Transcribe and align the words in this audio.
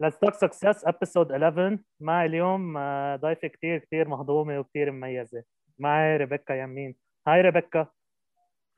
Let's 0.00 0.19
talk 0.19 0.34
success 0.34 0.84
episode 0.84 1.32
11 1.32 1.78
معي 2.00 2.26
اليوم 2.26 2.76
آه، 2.76 3.16
ضيفة 3.16 3.48
كثير 3.48 3.78
كثير 3.78 4.08
مهضومة 4.08 4.58
وكثير 4.58 4.90
مميزة. 4.90 5.44
معي 5.78 6.16
ريبيكا 6.16 6.52
يمين. 6.52 6.96
Hi 7.26 7.40
ريبيكا. 7.40 7.86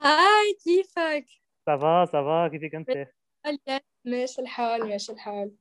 Hi 0.02 0.54
كيفك؟ 0.64 1.26
ça 1.66 1.85
va 1.85 2.04
ça 2.04 2.26
va 2.26 2.48
كيفك 2.48 2.74
أنت؟ 2.74 3.08
ماشي 4.04 4.42
الحال 4.42 4.88
ماشي 4.88 5.12
الحال. 5.12 5.52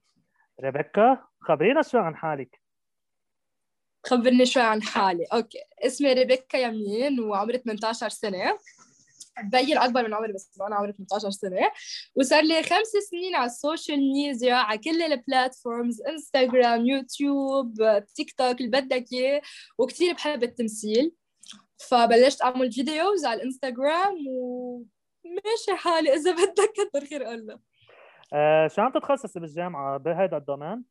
ريبيكا 0.62 1.28
خبرينا 1.42 1.82
شو 1.82 1.98
عن 1.98 2.16
حالك. 2.16 2.62
خبرني 4.06 4.46
شوي 4.46 4.64
عن 4.64 4.82
حالي. 4.82 5.26
أوكي. 5.34 5.58
اسمي 5.86 6.14
ريبيكا 6.14 6.58
يمين 6.58 7.20
وعمري 7.20 7.58
18 7.58 8.10
سنة. 8.10 8.58
ببين 9.44 9.78
اكبر 9.78 10.08
من 10.08 10.14
عمري 10.14 10.34
بس 10.34 10.60
أنا 10.68 10.76
عمري 10.76 10.92
18 10.92 11.30
سنة. 11.30 11.72
وصار 12.16 12.44
لي 12.44 12.64
خمس 12.64 12.88
سنين 13.10 13.36
على 13.36 13.46
السوشيال 13.46 14.00
ميديا 14.14 14.54
على 14.54 14.78
كل 14.78 15.02
ال 15.02 15.12
platforms 15.12 16.02
انستغرام 16.02 16.86
يوتيوب 16.86 17.74
تيك 18.16 18.32
توك 18.32 18.62
اللي 18.62 18.82
بدك 18.82 19.06
إياه 19.14 19.42
وكثير 19.78 20.14
بحب 20.14 20.44
التمثيل. 20.44 21.12
فبلشت 21.90 22.42
أعمل 22.42 22.72
videos 22.72 23.26
على 23.26 23.38
الإنستغرام 23.38 24.16
وماشي 24.28 25.76
حالي 25.76 26.14
إذا 26.14 26.32
بدك 26.32 26.72
كتر 26.74 27.06
خير 27.06 27.32
الله. 27.32 27.60
آه 28.34 28.68
شو 28.68 28.82
عم 28.82 28.92
تتخصصي 28.92 29.40
بالجامعة؟ 29.40 29.98
بهذا 29.98 30.38
ال 30.38 30.44
domaine؟ 30.44 30.91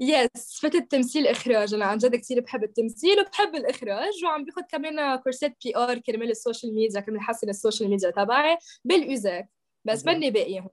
Yes 0.00 0.60
فتت 0.62 0.90
تمثيل 0.90 1.26
إخراج. 1.26 1.74
أنا 1.74 1.84
عن 1.84 1.98
جد 1.98 2.16
كثير 2.16 2.40
بحب 2.40 2.64
التمثيل 2.64 3.20
وبحب 3.20 3.54
الإخراج 3.54 4.24
وعم 4.24 4.44
باخذ 4.44 4.62
كمان 4.62 5.16
كورسات 5.16 5.56
PR 5.64 5.98
كرمال 5.98 6.30
السوشيال 6.30 6.74
ميديا 6.74 7.00
كرمال 7.00 7.20
احسن 7.20 7.48
السوشيال 7.48 7.90
ميديا 7.90 8.10
تبعي 8.10 8.58
بال 8.84 9.03
USEK. 9.03 9.50
بس 9.84 10.06
مني 10.06 10.30
باقيهم 10.30 10.68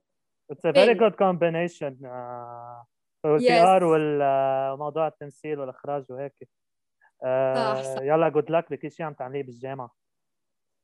It's 0.52 0.64
a 0.64 0.72
very 0.72 0.94
good 0.94 1.14
combination 1.14 1.94
uh, 2.04 2.86
ال 3.24 3.60
PR 3.60 3.80
وموضوع 3.84 5.06
التمثيل 5.06 5.58
والإخراج 5.60 6.04
وهيك. 6.10 6.32
uh, 6.42 6.44
صح. 7.56 8.02
يلا 8.02 8.28
good 8.28 8.50
luck 8.50 8.70
بكل 8.70 8.90
شيء 8.90 9.06
عم 9.06 9.14
تعمليه 9.14 9.42
بالجامعة. 9.42 9.90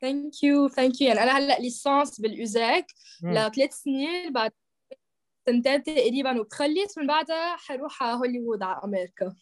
Thank 0.01 0.43
you 0.43 0.69
thank 0.69 1.01
you 1.01 1.09
يعني 1.09 1.21
أنا 1.23 1.39
هلأ 1.39 1.59
licence 1.59 2.21
بال 2.21 2.43
USEK 2.43 2.87
لثلاث 3.23 3.73
سنين 3.73 4.33
بعد 4.33 4.53
سنتين 5.47 5.83
تقريبا 5.83 6.41
وبتخلص 6.41 6.99
من 6.99 7.07
بعدها 7.07 7.57
حروح 7.57 8.03
على 8.03 8.19
هوليوود 8.19 8.63
على 8.63 8.81
أمريكا. 8.85 9.35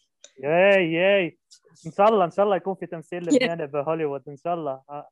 ياي 0.43 0.93
ياي. 0.93 1.39
إن 1.85 1.91
شاء 1.91 2.09
الله 2.09 2.25
إن 2.25 2.31
شاء 2.31 2.45
الله 2.45 2.55
يكون 2.55 2.75
في 2.75 2.85
تمثيل 2.85 3.23
لبناني 3.23 3.67
بهوليوود 3.67 4.29
إن 4.29 4.37
شاء 4.37 4.53
الله. 4.53 4.83
إن 4.89 5.03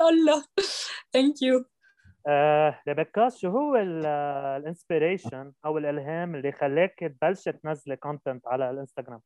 شاء 0.00 0.08
الله. 0.08 0.44
Thank 1.12 1.42
you 1.42 1.64
ريبيكا 2.88 3.28
شو 3.28 3.48
هو 3.48 3.76
ال 3.76 3.91
inspiration 3.91 5.52
أو 5.64 5.78
الإلهام 5.78 6.34
اللي 6.34 6.52
خلاك 6.52 6.98
تبلشي 6.98 7.52
تنزلي 7.52 7.96
content 7.96 8.46
على 8.46 8.70
الإنستغرام؟ 8.70 9.20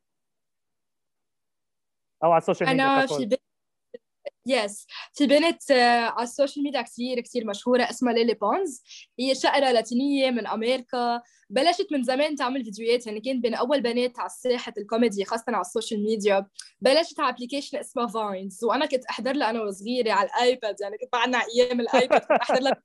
أو 2.25 2.33
على 2.33 2.39
السوشيال 2.39 2.69
ميديا 2.69 2.85
أنا 2.85 3.07
في 3.07 3.39
Yes 4.47 4.87
في 5.15 5.27
بنت 5.27 5.71
آه، 5.71 6.01
على 6.01 6.23
السوشيال 6.23 6.65
ميديا 6.65 6.83
كثير 6.83 7.21
كثير 7.21 7.47
مشهورة 7.47 7.83
اسمها 7.83 8.13
Lele 8.13 8.35
Pons. 8.35 8.83
هي 9.19 9.35
شقره 9.35 9.73
لاتينية 9.73 10.31
من 10.31 10.47
أمريكا. 10.47 11.23
بلشت 11.51 11.87
من 11.93 12.03
زمان 12.03 12.37
تعمل 12.37 12.65
فيديوهات 12.65 13.07
يعني 13.07 13.21
كانت 13.21 13.43
بين 13.43 13.55
أول 13.55 13.81
بنات 13.81 14.19
على 14.19 14.29
ساحة 14.29 14.73
الكوميدي 14.79 15.25
خاصة 15.25 15.45
على 15.49 15.61
السوشيال 15.61 16.03
ميديا. 16.03 16.47
بلشت 16.81 17.21
على 17.21 17.35
application 17.35 17.79
اسمها 17.79 18.07
Vines 18.07 18.65
وأنا 18.65 18.87
كنت 18.87 19.05
أحضر 19.05 19.33
لها 19.33 19.51
أنا 19.51 19.63
وصغيرة 19.63 20.13
على 20.13 20.29
الآيباد 20.29 20.77
يعني 20.81 20.99
كنت 20.99 21.11
معنا 21.15 21.39
أيام 21.55 21.81
الآيباد 21.81 22.21
كنت 22.21 22.31
أحضر 22.31 22.61
لها 22.61 22.83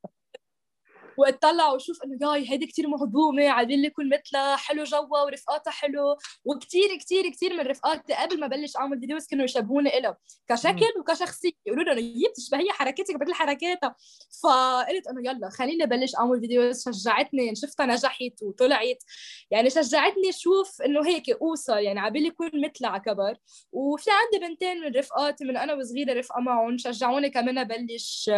واطلع 1.18 1.72
وشوف 1.72 2.04
انه 2.04 2.18
ياي 2.22 2.52
هيدي 2.52 2.66
كثير 2.66 2.88
مهضومة 2.88 3.50
عبالي 3.50 3.88
يكون 3.88 4.10
مثلها 4.10 4.56
حلو 4.56 4.84
جوا 4.84 5.22
ورفقاتها 5.22 5.72
حلو. 5.72 6.18
وكثير 6.46 6.98
كثير 6.98 7.30
كثير 7.30 7.54
من 7.54 7.60
رفقاتي 7.60 8.14
قبل 8.14 8.40
ما 8.40 8.48
بلش 8.48 8.78
أعمل 8.78 9.00
videos 9.00 9.28
كانوا 9.28 9.46
يشبهوني 9.46 9.98
إلها 9.98 10.18
كشكل 10.50 11.00
وكشخصية. 11.00 11.52
يقولوا 11.66 11.84
لي 11.84 11.92
انه 11.92 12.02
هي 12.02 12.30
بتشبهي 12.30 12.70
حركاتك 12.72 13.16
بكل 13.16 13.34
حركاتها. 13.34 13.96
فقلت 14.44 15.08
انه 15.08 15.30
يلا 15.30 15.50
خليني 15.50 15.86
بلش 15.86 16.16
أعمل 16.16 16.40
videos 16.40 16.84
شجعتني 16.84 17.56
شفتها 17.56 17.86
نجحت 17.86 18.44
وطلعت. 18.44 19.04
يعني 19.52 19.70
شجعتني 19.70 20.30
أشوف 20.30 20.82
إنه 20.82 21.08
هيك 21.08 21.30
أوصل. 21.30 21.78
يعني 21.78 22.00
عبالي 22.00 22.28
يكون 22.28 22.50
مثلها 22.54 22.90
على 22.90 23.02
كبر. 23.02 23.36
وفي 23.72 24.10
عندي 24.12 24.48
بنتين 24.48 24.82
من 24.82 24.96
رفقاتي 24.96 25.46
من 25.46 25.58
أنا 25.58 25.74
وصغيرة 25.74 26.14
رفقة 26.20 26.40
معهم 26.40 26.78
شجعوني 26.78 27.30
كمان 27.30 27.58
أبلش 27.58 28.32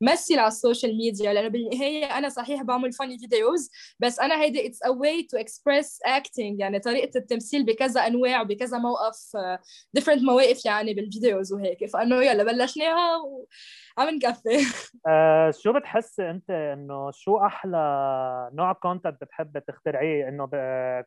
مثل 0.00 0.38
على 0.38 0.48
السوشيال 0.48 0.96
ميديا 0.96 1.32
لأنه 1.32 1.48
بالنهاية 1.48 2.18
أنا 2.18 2.23
أنا 2.24 2.32
صحيح 2.32 2.62
بعمل 2.62 2.92
funny 2.92 3.18
videos 3.18 3.70
بس 4.00 4.20
أنا 4.20 4.42
هيدي 4.42 4.66
it's 4.66 4.82
a 4.82 4.88
way 4.88 5.22
to 5.22 5.36
express 5.36 5.98
acting 6.06 6.60
يعني 6.60 6.78
طريقة 6.78 7.18
التمثيل 7.18 7.64
بكذا 7.64 8.00
أنواع 8.00 8.40
وبكذا 8.40 8.78
موقف 8.78 9.36
different 9.94 10.20
uh, 10.20 10.24
مواقف 10.24 10.66
يعني 10.66 10.94
بال 10.94 11.09
videos 11.09 11.52
وهيك. 11.52 11.90
فإنه 11.90 12.16
يلا 12.22 12.44
بلشناها 12.44 13.16
وعم 13.98 14.14
نكفي. 14.14 14.58
آه 15.08 15.50
شو 15.50 15.72
بتحسي 15.72 16.30
أنت 16.30 16.50
إنه 16.50 17.10
شو 17.10 17.36
أحلى 17.36 18.50
نوع 18.54 18.72
content 18.72 19.22
بتحبي 19.24 19.60
تخترعيه؟ 19.60 20.28
إنه 20.28 20.46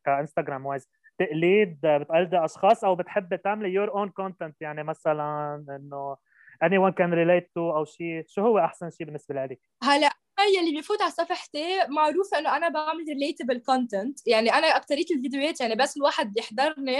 كإنستغرام 0.05 0.65
wise 0.65 0.87
تقليد 1.19 1.79
بتقلدي 1.83 2.37
أشخاص 2.45 2.83
أو 2.83 2.95
بتحبي 2.95 3.37
تعملي 3.37 3.69
your 3.69 3.91
own 3.91 4.09
content 4.09 4.55
يعني 4.61 4.83
مثلا 4.83 5.55
إنه 5.69 6.17
anyone 6.63 6.93
can 6.93 7.11
relate 7.11 7.47
to 7.55 7.57
أو 7.75 7.85
شيء 7.85 8.23
شو 8.27 8.41
هو 8.41 8.59
أحسن 8.59 8.89
شيء 8.89 9.05
بالنسبة 9.05 9.45
لك؟ 9.45 9.59
هلأ 9.83 10.09
يلي 10.45 10.71
بيفوت 10.71 11.01
على 11.01 11.11
صفحتي 11.11 11.87
معروفه 11.89 12.39
إنه 12.39 12.57
أنا 12.57 12.69
بعمل 12.69 13.05
relatable 13.07 13.57
content 13.57 14.27
يعني 14.27 14.53
أنا 14.53 14.67
اكثريه 14.67 15.05
الفيديوهات 15.11 15.61
يعني 15.61 15.75
بس 15.75 15.97
الواحد 15.97 16.37
يحضرني. 16.37 16.97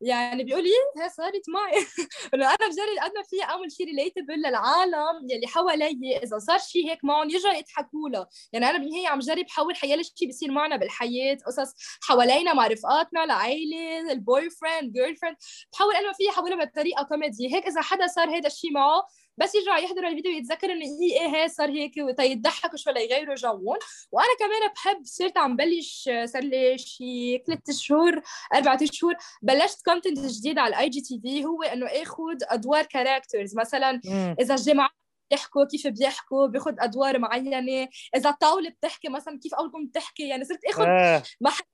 يعني 0.00 0.44
بيقول 0.44 0.62
لي 0.64 0.70
هي 1.02 1.08
صارت 1.08 1.42
معي. 1.48 1.72
إنه 2.34 2.46
أنا 2.46 2.66
بجرب 2.68 3.04
قد 3.04 3.12
ما 3.16 3.22
في 3.22 3.42
أعمل 3.42 3.72
شيء 3.72 3.86
relatable 3.86 4.34
للعالم 4.34 5.30
يلي 5.30 5.46
حوالي 5.46 6.18
إذا 6.22 6.38
صار 6.38 6.58
شيء 6.58 6.90
هيك 6.90 7.04
معهم 7.04 7.30
يرجعوا 7.30 7.54
يضحكوا 7.54 8.08
له. 8.08 8.26
يعني 8.52 8.70
أنا 8.70 8.78
بالنهايه 8.78 9.08
عم 9.08 9.18
جرب 9.18 9.44
حول 9.48 9.76
حيالا 9.76 10.04
شيء 10.04 10.28
بيصير 10.28 10.50
معنا 10.52 10.76
بالحياة؟ 10.76 11.38
قصص 11.46 11.74
حوالينا 12.02 12.54
مع 12.54 12.66
رفقاتنا 12.66 13.24
العائله 13.24 14.12
ال 14.12 14.50
boyfriend 14.50 14.92
girlfriend 14.92 15.36
بحاول 15.72 15.94
أنا 15.96 16.12
في 16.12 16.30
احولها 16.30 16.64
بطريقة 16.64 17.02
كوميدي 17.02 17.54
هيك 17.54 17.66
إذا 17.66 17.80
حدا 17.82 18.06
صار 18.06 18.36
هذا 18.38 18.46
الشيء 18.46 18.72
معه 18.72 19.06
بس 19.36 19.54
يرجع 19.54 19.78
يحضر 19.78 20.06
الفيديو 20.06 20.32
يتذكر 20.32 20.72
انه 20.72 20.84
هي 20.84 21.20
إيه 21.20 21.36
هي 21.36 21.48
صار 21.48 21.70
هيك 21.70 21.92
ويضحكوا 21.96 22.76
شوي 22.76 22.92
ليغيروا 22.92 23.34
جوهم 23.34 23.78
وأنا 24.12 24.28
كمان 24.38 24.72
بحب 24.74 25.04
صرت 25.04 25.38
عم 25.38 25.56
بلش 25.56 26.10
صار 26.24 26.42
لي 26.42 26.78
شي 26.78 27.38
ثلاث 27.38 27.70
شهور 27.70 28.22
أربع 28.54 28.78
شهور 28.92 29.14
بلشت 29.42 29.84
content 29.84 30.18
جديد 30.18 30.58
على 30.58 30.74
ال 30.74 30.88
IGTV 30.88 31.44
هو 31.44 31.62
إنه 31.62 31.86
اخذ 31.86 32.38
أدوار 32.42 32.86
characters 32.86 33.56
مثلا 33.56 34.00
إذا 34.40 34.54
الجماعة 34.54 34.90
بيحكوا 35.30 35.64
كيف 35.64 35.86
بيحكوا 35.86 36.46
باخذ 36.46 36.74
أدوار 36.78 37.18
معينة. 37.18 37.88
إذا 38.16 38.30
الطاولة 38.30 38.70
بتحكي 38.70 39.08
مثلا 39.08 39.38
كيف 39.38 39.54
اولكم 39.54 39.86
بتحكي 39.86 40.28
يعني 40.28 40.44
صرت 40.44 40.64
اخذ 40.64 40.84
آه. 40.88 41.22
محل 41.40 41.64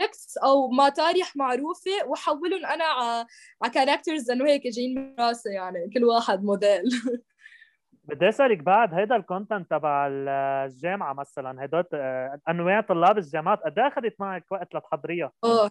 تكست 0.00 0.38
أو 0.38 0.68
مطارح 0.68 1.36
معروفة 1.36 1.90
وحولهم 2.06 2.66
أنا 2.66 2.84
على 3.62 3.72
كاركترز 3.74 4.30
إنه 4.30 4.44
هيك 4.44 4.66
جايين 4.66 4.98
من 4.98 5.14
راسي 5.18 5.48
يعني 5.48 5.90
كل 5.94 6.04
واحد 6.04 6.44
موديل 6.44 6.82
بدي 8.04 8.28
أسألك 8.28 8.58
بعد 8.58 8.94
هيدا 8.94 9.16
الكونتنت 9.16 9.70
تبع 9.70 10.08
الجامعة 10.10 11.12
مثلا 11.12 11.64
هدول 11.64 11.84
آه، 11.94 12.40
أنواع 12.48 12.80
طلاب 12.80 13.18
الجامعات 13.18 13.58
قد 13.58 13.78
إيه 13.78 13.86
أخذت 13.86 14.14
معك 14.18 14.44
وقت 14.50 14.74
لتحضريها؟ 14.74 15.32
آه 15.44 15.70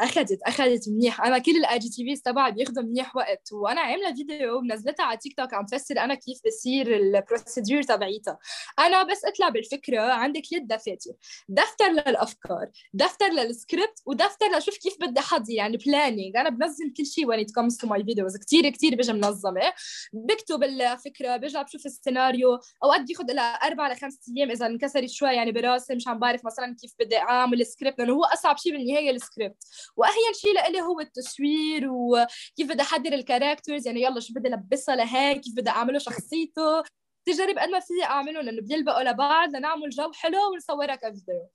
أخذت 0.00 0.42
أخذت 0.42 0.88
منيح. 0.88 1.20
أنا 1.20 1.38
كل 1.38 1.56
الاي 1.56 1.78
جي 1.78 1.88
تي 1.88 2.04
فيز 2.04 2.22
تبعي 2.22 2.52
بياخذوا 2.52 2.82
منيح 2.82 3.16
وقت. 3.16 3.52
وأنا 3.52 3.80
عاملة 3.80 4.14
فيديو 4.14 4.60
منزلتها 4.60 5.04
على 5.04 5.18
تيك 5.18 5.36
توك 5.36 5.54
عم 5.54 5.66
فسر 5.66 5.98
أنا 5.98 6.14
كيف 6.14 6.38
بصير 6.46 6.96
ال 6.96 7.05
procedure 7.05 7.82
تبعيتها. 7.82 8.38
أنا 8.78 9.02
بس 9.02 9.24
أطلع 9.24 9.48
بالفكرة 9.48 10.00
عندك 10.00 10.42
ثلاث 10.50 10.62
دفاتر. 10.62 11.10
دفتر 11.48 11.88
للأفكار 11.88 12.70
دفتر 12.94 13.28
للسكريبت 13.28 14.02
ودفتر 14.06 14.58
لشوف 14.58 14.76
كيف 14.78 14.96
بدي 15.00 15.20
احضر 15.20 15.52
يعني 15.52 15.76
planning 15.76 16.36
أنا 16.36 16.48
بنظم 16.48 16.92
كل 16.96 17.06
شيء 17.06 17.26
when 17.26 17.46
comes 17.54 17.76
to 17.76 17.86
my 17.86 18.04
videos 18.04 18.36
كثير 18.36 18.68
كثير 18.68 18.94
بجي 18.94 19.12
منظمة. 19.12 19.72
بكتب 20.12 20.62
الفكرة 20.62 21.36
برجع 21.36 21.62
بشوف 21.62 21.86
السيناريو. 21.86 22.58
أوقات 22.84 23.00
بياخذ 23.00 23.32
لها 23.32 23.44
أربع 23.44 23.92
لخمس 23.92 24.18
أيام 24.36 24.50
إذا 24.50 24.66
انكسرت 24.66 25.10
شوي 25.10 25.30
يعني 25.30 25.52
براسي 25.52 25.94
مش 25.94 26.08
عم 26.08 26.18
بعرف 26.18 26.44
مثلا 26.44 26.76
كيف 26.80 26.92
بدي 27.00 27.18
أعمل 27.18 27.66
سكريبت 27.66 27.98
لأنه 27.98 28.12
هو 28.12 28.24
أصعب 28.24 28.56
شيء 28.56 28.72
بالنهاية 28.72 29.10
السكريبت 29.10 29.64
واهين 29.96 30.32
شيء 30.34 30.54
لإلي 30.54 30.80
هو 30.80 31.00
التصوير 31.00 31.88
وكيف 31.90 32.68
بدي 32.68 32.82
أحضر 32.82 33.12
ال 33.12 33.19
characters 33.19 33.86
يعني 33.86 34.02
يلا 34.02 34.20
شو 34.20 34.34
بدي 34.34 34.48
ألبسها 34.48 34.96
لهيك 34.96 35.40
كيف 35.40 35.54
بدي 35.56 35.70
أعمله 35.70 35.98
شخصيته. 35.98 36.82
تجرب 37.26 37.58
قد 37.58 37.68
ما 37.68 37.80
فيي 37.80 38.04
أعمله 38.04 38.40
لأنه 38.40 38.62
بيلبقوا 38.62 39.02
لبعض 39.02 39.56
لنعمل 39.56 39.90
جو 39.90 40.12
حلو 40.12 40.52
ونصورها 40.52 40.94
كفيديو. 40.94 41.48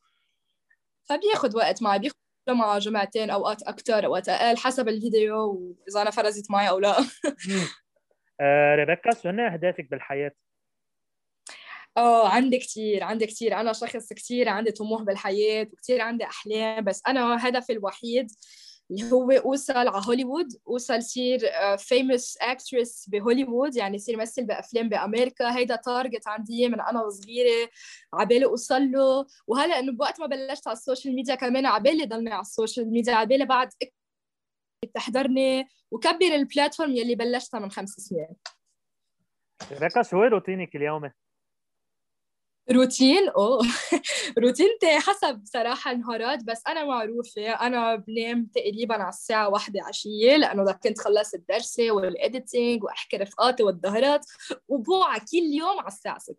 فبياخذ 1.10 1.58
وقت 1.58 1.82
معي 1.82 2.00
بياخذ 2.00 2.16
جمعة 2.48 2.80
جمعتين 2.80 3.30
أوقات 3.30 3.64
أكثر 3.64 4.06
أوقات 4.06 4.30
أقل 4.30 4.58
حسب 4.58 4.88
الفيديو 4.88 5.38
وإذا 5.38 6.02
أنا 6.02 6.12
فرزت 6.12 6.52
معي 6.52 6.70
أو 6.70 6.80
لا. 6.80 6.98
آه 8.42 8.76
ريبيكا 8.76 9.14
شو 9.24 9.30
أهدافك 9.30 9.88
بالحياة؟ 9.92 10.32
آه 11.98 12.28
عندي 12.28 12.58
كتير 12.58 13.04
عندي 13.04 13.26
كتير. 13.26 13.60
أنا 13.60 13.74
شخص 13.74 14.14
كتير 14.14 14.50
عندي 14.50 14.72
طموح 14.72 15.02
بالحياة 15.02 15.68
وكتير 15.74 16.02
عندي 16.02 16.24
أحلام 16.24 16.84
بس 16.84 17.02
أنا 17.08 17.48
هدفي 17.48 17.74
الوحيد 17.74 18.32
اللي 18.92 19.12
هو 19.12 19.32
أوصل 19.32 19.78
على 19.78 20.02
هوليوود 20.08 20.48
أوصل 20.68 21.04
صير 21.04 21.40
famous 21.78 22.38
actress 22.42 23.10
بهوليوود 23.10 23.76
يعني 23.76 23.98
صير 23.98 24.18
مثل 24.18 24.46
بأفلام 24.46 24.90
بأمريكا. 24.90 25.58
هيدا 25.58 25.76
target 25.76 26.28
عندي 26.28 26.70
من 26.70 26.82
أنا 26.82 27.04
وصغيرة 27.04 27.70
عبالي 28.14 28.46
أوصل 28.46 28.92
له. 28.92 29.26
وهلأ 29.48 29.80
إنه 29.80 29.92
بوقت 29.92 30.20
ما 30.20 30.26
بلشت 30.26 30.68
على 30.68 30.78
ال 30.78 30.83
social 30.83 31.16
media 31.16 31.36
كمان 31.36 31.66
عبالي 31.66 32.06
ضلني 32.06 32.32
على 32.32 32.42
ال 32.42 32.49
social 32.49 32.92
media 32.92 33.14
عبالي 33.14 33.46
بعد 33.46 33.70
تحضرني 34.94 35.68
وكبر 35.92 36.36
ال 36.36 36.42
platform 36.42 36.92
يلي 36.92 37.16
بلشتها 37.16 37.60
من 37.60 37.72
خمس 37.72 37.90
سنين. 37.90 38.36
ريكا 39.72 40.02
شو 40.02 40.22
روتينك 40.24 40.76
اليومي؟ 40.76 41.12
روتين 42.72 43.30
أوه. 43.30 43.62
روتينتي 44.44 45.00
حسب 45.00 45.42
صراحة 45.46 45.92
النهارات 45.92 46.44
بس 46.44 46.64
أنا 46.68 46.86
معروفة 46.86 47.50
أنا 47.50 47.96
بنام 47.96 48.46
تقريبا 48.56 48.96
على 48.96 49.10
الساعة 49.10 49.50
واحدة 49.50 49.80
عشية 49.84 50.38
لأنه 50.38 50.64
اذا 50.64 50.72
كنت 50.72 51.00
خلصت 51.00 51.44
درسي 51.50 51.92
وال 51.92 52.12
editing 52.12 52.84
وأحكي 52.84 53.18
رفقاتي 53.18 53.64
والظهرات 53.64 54.26
وبوعى 54.68 55.20
كل 55.20 55.54
يوم 55.60 55.80
على 55.80 55.88
الساعة 55.88 56.20
6 56.20 56.36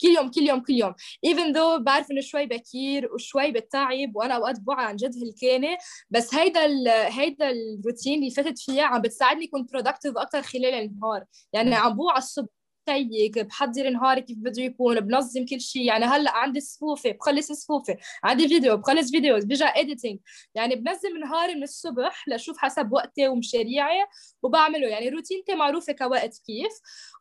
كل 0.00 0.08
يوم 0.08 0.30
كل 0.30 0.42
يوم 0.42 0.60
كل 0.60 0.72
يوم. 0.72 0.94
even 1.24 1.52
though 1.52 1.78
بعرف 1.78 2.10
إنه 2.10 2.20
شوي 2.20 2.46
بكير 2.46 3.14
وشوي 3.14 3.52
بتعب 3.52 4.16
وأنا 4.16 4.34
أوقات 4.34 4.60
بوعى 4.60 4.84
عن 4.86 4.96
جد 4.96 5.12
هلكانه 5.24 5.78
بس 6.10 6.34
هيدا 6.34 6.66
هيدا 7.08 7.50
الروتين 7.50 8.18
اللي 8.18 8.30
فتت 8.30 8.58
فيها 8.58 8.84
عم 8.84 9.00
بتساعدني 9.02 9.44
أكون 9.44 9.66
productive 9.72 10.16
أكثر 10.16 10.42
خلال 10.42 10.74
النهار. 10.74 11.24
يعني 11.52 11.74
عم 11.74 11.96
بوعى 11.96 12.18
الصبح 12.18 12.61
هيك 12.88 13.38
بحضر 13.38 13.90
نهاري 13.90 14.20
كيف 14.22 14.38
بده 14.38 14.62
يكون 14.62 15.00
بنظم 15.00 15.44
كل 15.46 15.60
شيء. 15.60 15.82
يعني 15.82 16.04
هلأ 16.04 16.30
عندي 16.36 16.60
صفوفه 16.60 17.10
بخلص 17.12 17.52
صفوفه 17.52 17.96
عندي 18.24 18.48
فيديو 18.48 18.76
بخلص 18.76 19.10
فيديو 19.10 19.38
برجع 19.40 19.72
editing 19.76 20.18
يعني 20.54 20.76
بنظم 20.76 21.16
نهاري 21.20 21.54
من 21.54 21.62
الصبح 21.62 22.28
لشوف 22.28 22.58
حسب 22.58 22.92
وقتي 22.92 23.28
ومشاريعي 23.28 24.06
وبعمله. 24.42 24.88
يعني 24.88 25.08
روتينتي 25.08 25.54
معروفة 25.54 25.92
كوقت 25.92 26.38
كيف. 26.46 26.72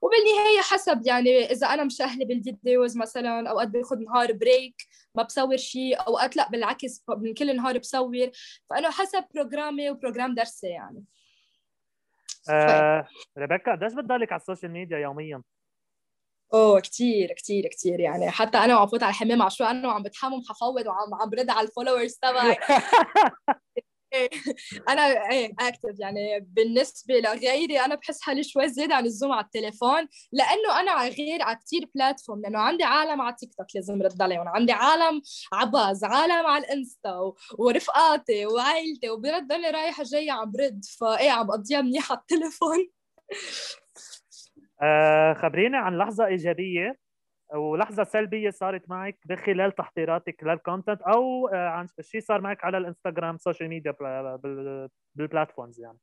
وبالنهاية 0.02 0.62
حسب 0.62 1.02
يعني 1.06 1.46
إذا 1.52 1.68
أنا 1.68 1.84
مشهله 1.84 2.26
بال 2.26 2.44
videos 2.44 2.98
مثلا 2.98 3.50
أوقات 3.50 3.68
باخذ 3.68 4.00
نهار 4.00 4.34
break 4.34 4.76
ما 5.16 5.24
بصور 5.24 5.58
شيء 5.58 6.00
أوقات 6.08 6.38
لأ 6.38 6.50
بالعكس 6.50 7.04
من 7.10 7.34
كل 7.34 7.56
نهار 7.56 7.78
بصور. 7.78 8.30
فانه 8.70 8.90
حسب 8.90 9.24
program 9.36 9.90
ي 9.90 9.95
و 9.95 10.00
program 10.00 10.36
درسي 10.36 10.68
يعني. 10.68 11.04
آه 12.50 13.08
ريبيكا 13.38 13.72
قديش 13.72 13.94
بتضلك 13.94 14.32
على 14.32 14.40
ال 14.40 14.44
social 14.44 14.72
media 14.72 14.98
يوميا؟ 14.98 15.42
أوه 16.54 16.80
كثير 16.80 17.34
كثير 17.38 17.68
كثير 17.68 18.00
يعني 18.00 18.32
حتى 18.32 18.58
أنا 18.58 18.76
وعم 18.76 18.88
فوت 18.88 19.04
على 19.04 19.10
الحمام 19.10 19.50
شو 19.50 19.64
أنا 19.64 19.88
وعم 19.88 20.04
بتحمم 20.04 20.42
حفوض 20.50 20.88
وعم 20.88 21.14
عم 21.22 21.30
برد 21.30 21.50
على 21.50 21.68
ال 21.68 21.72
followers 21.72 22.16
تبعي. 22.22 22.58
أنا 24.90 25.32
إيه 25.32 25.54
active 25.60 26.00
يعني 26.00 26.40
بالنسبة 26.40 27.20
لغيري 27.20 27.80
أنا 27.80 27.96
بحس 27.96 28.22
حالي 28.22 28.44
شوي 28.44 28.70
زيادة 28.70 28.96
عن 28.96 29.06
اللزوم 29.06 29.32
على 29.32 29.46
التليفون 29.46 30.08
لأنه 30.32 30.80
أنا 30.80 31.08
غير 31.08 31.42
على 31.42 31.60
كثير 31.66 31.90
platform 31.96 32.42
لأنه 32.42 32.60
عندي 32.60 32.84
عالم 32.84 33.22
على 33.22 33.36
تيك 33.40 33.54
توك 33.54 33.68
لازم 33.76 34.02
رد 34.02 34.22
عليهم 34.22 34.48
عندي 34.48 34.72
عالم 34.72 35.22
على 35.54 35.72
باز 35.72 36.04
عالم 36.04 36.46
على 36.46 36.66
الانستا 36.66 37.34
ورفقاتي 37.58 38.46
وعائلتي 38.46 39.10
وبرد 39.10 39.48
ضلني 39.48 39.70
رايحة 39.70 40.04
جاية 40.04 40.32
عم 40.32 40.52
برد 40.52 40.86
فإيه 41.00 41.32
عم 41.32 41.48
بقضيها 41.48 41.82
منيح 41.82 42.12
على 42.12 42.20
التليفون. 42.20 42.90
آه 44.84 45.34
خبريني 45.34 45.78
عن 45.78 45.98
لحظة 45.98 46.26
إيجابية. 46.26 47.11
ولحظة 47.54 48.04
سلبية 48.04 48.50
صارت 48.50 48.90
معك 48.90 49.20
بخلال 49.26 49.72
تحضيراتك 49.76 50.44
لل 50.44 50.56
content 50.56 51.02
أو 51.02 51.48
آه، 51.48 51.68
عن 51.70 51.88
شيء 52.02 52.22
صار 52.22 52.42
معك 52.42 52.64
على 52.64 52.78
الإنستغرام 52.78 53.38
social 53.38 53.70
media 53.70 53.96
بال 55.16 55.27
platforms 55.27 55.80
يعني. 55.80 55.98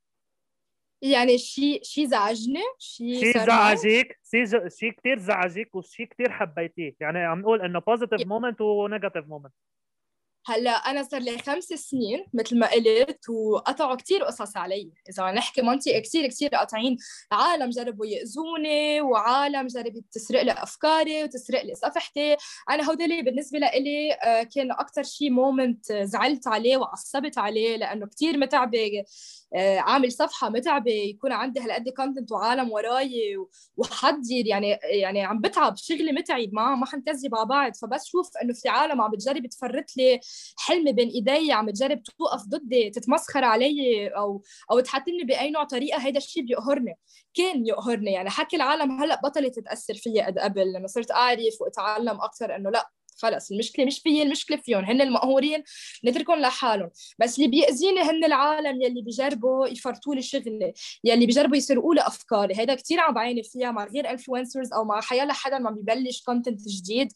يعني 1.02 1.38
شيء 1.38 1.82
شيء 1.82 2.06
زعجني 2.06 2.62
شيء 2.78 3.20
شيء 3.20 3.46
زعجك 3.46 4.20
شيء 4.30 4.68
شيء 4.68 4.92
كثير 4.92 5.18
زعجك 5.18 5.74
وشيء 5.74 6.06
كثير 6.06 6.30
حبيتيه. 6.30 6.94
يعني 7.00 7.18
عم 7.18 7.40
نقول 7.40 7.62
إنه 7.62 7.78
positive 7.78 8.26
moment 8.26 8.60
و 8.60 8.68
negative 8.68 9.26
moment 9.26 9.52
هلا 10.48 10.70
أنا 10.70 11.02
صار 11.02 11.20
لي 11.20 11.38
خمس 11.38 11.64
سنين 11.64 12.26
مثل 12.34 12.58
ما 12.58 12.66
قلت 12.70 13.28
وقطعوا 13.28 13.94
كثير 13.94 14.24
قصص 14.24 14.56
علي. 14.56 14.92
إذا 15.10 15.30
نحكي 15.30 15.62
منطقة 15.62 15.98
كثير 15.98 16.26
كثير 16.26 16.48
قاطعين. 16.48 16.96
عالم 17.32 17.70
جربوا 17.70 18.06
يأذوني 18.06 19.00
وعالم 19.00 19.66
جربت 19.66 20.04
تسرق 20.12 20.42
لي 20.42 20.52
أفكاري 20.52 21.24
وتسرق 21.24 21.62
لي 21.62 21.74
صفحتي. 21.74 22.36
أنا 22.70 22.84
هودول 22.90 23.22
بالنسبة 23.24 23.58
لي 23.58 24.12
آه، 24.12 24.42
كان 24.42 24.72
أكثر 24.72 25.02
شيء 25.02 25.30
moment 25.30 25.92
زعلت 25.92 26.46
عليه 26.46 26.76
وعصبت 26.76 27.38
عليه 27.38 27.76
لأنه 27.76 28.06
كثير 28.06 28.38
متعبة 28.38 29.04
عامل 29.56 30.12
صفحة 30.12 30.48
متعبة 30.48 30.90
يكون 30.92 31.32
عندي 31.32 31.60
هالقد 31.60 31.88
content 31.88 32.32
وعالم 32.32 32.70
وراي 32.72 33.36
وحضر 33.76 34.18
يعني 34.46 34.78
يعني 34.82 35.24
عم 35.24 35.40
بتعب 35.40 35.76
شغلي 35.76 36.12
متعب 36.12 36.48
ما 36.52 36.74
ما 36.74 36.86
حنكذب 36.86 37.34
على 37.34 37.46
بعض. 37.46 37.74
فبس 37.76 38.04
شوف 38.06 38.30
إنه 38.42 38.52
في 38.54 38.68
عالم 38.68 39.00
عم 39.00 39.10
بتجرب 39.10 39.46
تفرط 39.46 39.96
لي 39.96 40.20
حلمي 40.58 40.92
بين 40.92 41.08
إيدي 41.08 41.52
عم 41.52 41.70
تجرب 41.70 42.02
توقف 42.02 42.42
ضدي 42.48 42.90
تتمسخر 42.90 43.44
علي 43.44 44.08
أو 44.08 44.42
أو 44.70 44.80
تحطني 44.80 45.24
بأي 45.24 45.50
نوع 45.50 45.64
طريقة 45.64 45.98
هيدا 46.06 46.18
الشيء 46.18 46.42
بيقهرني. 46.42 46.94
كان 47.34 47.66
يقهرني 47.66 48.12
يعني 48.12 48.30
حكي 48.30 48.56
العالم 48.56 49.02
هلأ 49.02 49.20
بطلت 49.24 49.58
تتاثر 49.58 49.94
فيي 49.94 50.22
قد 50.22 50.38
قبل 50.38 50.72
لما 50.72 50.86
صرت 50.86 51.10
أعرف 51.10 51.60
وأتعلم 51.60 52.20
أكثر 52.20 52.56
إنه 52.56 52.70
لأ 52.70 52.90
خلص 53.18 53.50
المشكلة 53.50 53.84
مش 53.86 53.98
فيي 53.98 54.22
المشكلة 54.22 54.56
فيهم 54.56 54.84
هن 54.84 55.00
المقهورين 55.00 55.62
نتركهم 56.04 56.40
لحالهم. 56.40 56.90
بس 57.18 57.38
اللي 57.38 57.48
بيأذيني 57.48 58.00
هن 58.00 58.24
العالم 58.24 58.82
يلي 58.82 59.02
بيجربوا 59.02 59.68
يفرطوا 59.68 60.14
لي 60.14 60.22
شغلي 60.22 60.72
يلي 61.04 61.26
بيجربوا 61.26 61.56
يسرقوا 61.56 61.94
لي 61.94 62.00
أفكاري. 62.06 62.58
هيدا 62.58 62.74
كثير 62.74 63.00
عم 63.00 63.14
بعاني 63.14 63.42
فيها 63.42 63.70
مع 63.70 63.84
غير 63.84 64.10
influencers 64.10 64.72
أو 64.72 64.84
مع 64.84 65.00
حيلا 65.00 65.32
حدا 65.32 65.58
ما 65.58 65.70
بيبلش 65.70 66.22
content 66.22 66.60
جديد. 66.68 67.12